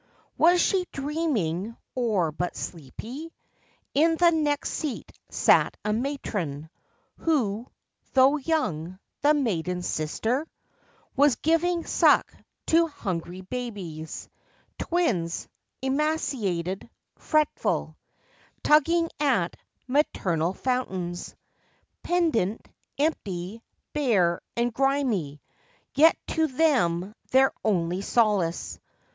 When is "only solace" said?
27.63-28.79